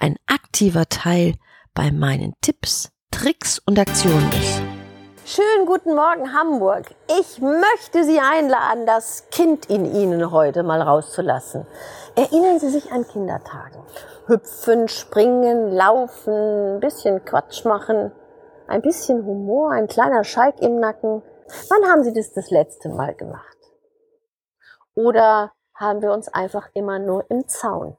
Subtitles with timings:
[0.00, 1.34] ein aktiver Teil
[1.74, 4.62] bei meinen Tipps, Tricks und Aktionen ist.
[5.26, 6.86] Schönen guten Morgen Hamburg.
[7.20, 11.66] Ich möchte Sie einladen, das Kind in Ihnen heute mal rauszulassen.
[12.16, 13.82] Erinnern Sie sich an Kindertagen.
[14.26, 18.10] Hüpfen, springen, laufen, ein bisschen Quatsch machen,
[18.66, 21.22] ein bisschen Humor, ein kleiner Schalk im Nacken.
[21.68, 23.58] Wann haben Sie das das letzte Mal gemacht?
[24.94, 27.96] Oder haben wir uns einfach immer nur im Zaun?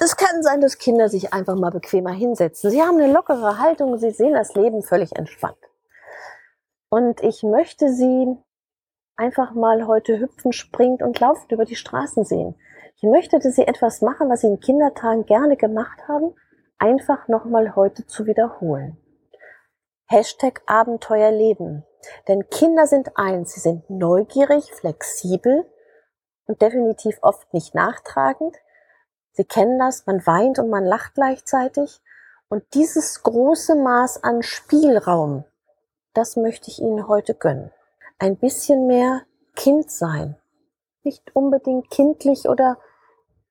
[0.00, 2.70] Das kann sein, dass Kinder sich einfach mal bequemer hinsetzen.
[2.70, 5.58] Sie haben eine lockere Haltung, sie sehen das Leben völlig entspannt.
[6.88, 8.34] Und ich möchte sie
[9.16, 12.54] einfach mal heute hüpfen, springt und laufend über die Straßen sehen.
[12.96, 16.34] Ich möchte, dass sie etwas machen, was sie in Kindertagen gerne gemacht haben,
[16.78, 18.96] einfach nochmal heute zu wiederholen.
[20.06, 21.84] Hashtag Abenteuerleben.
[22.26, 25.70] Denn Kinder sind eins, sie sind neugierig, flexibel
[26.46, 28.56] und definitiv oft nicht nachtragend.
[29.32, 32.00] Sie kennen das, man weint und man lacht gleichzeitig.
[32.48, 35.44] Und dieses große Maß an Spielraum,
[36.14, 37.70] das möchte ich Ihnen heute gönnen.
[38.18, 39.22] Ein bisschen mehr
[39.54, 40.36] Kind sein.
[41.02, 42.78] Nicht unbedingt kindlich oder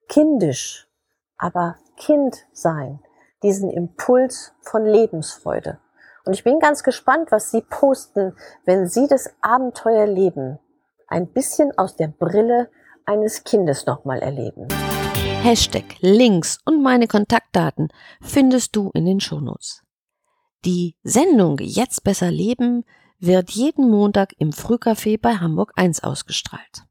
[0.07, 0.87] kindisch,
[1.37, 2.99] aber Kind sein.
[3.41, 5.79] Diesen Impuls von Lebensfreude.
[6.25, 10.59] Und ich bin ganz gespannt, was Sie posten, wenn Sie das Abenteuerleben
[11.07, 12.69] ein bisschen aus der Brille
[13.05, 14.67] eines Kindes nochmal erleben.
[15.41, 17.87] Hashtag, Links und meine Kontaktdaten
[18.21, 19.83] findest du in den Shownotes.
[20.65, 22.83] Die Sendung Jetzt besser leben
[23.19, 26.83] wird jeden Montag im Frühcafé bei Hamburg 1 ausgestrahlt.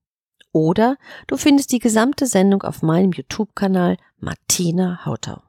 [0.50, 5.42] Oder du findest die gesamte Sendung auf meinem YouTube-Kanal Martina Hautau.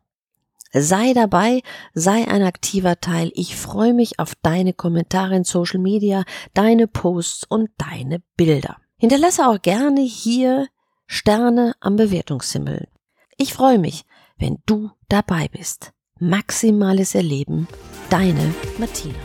[0.74, 1.62] Sei dabei,
[1.94, 3.32] sei ein aktiver Teil.
[3.34, 8.78] Ich freue mich auf deine Kommentare in Social Media, deine Posts und deine Bilder.
[8.98, 10.68] Hinterlasse auch gerne hier
[11.12, 12.88] Sterne am Bewertungshimmel.
[13.36, 14.06] Ich freue mich,
[14.38, 15.92] wenn du dabei bist.
[16.20, 17.68] Maximales Erleben,
[18.12, 19.16] deine Martina.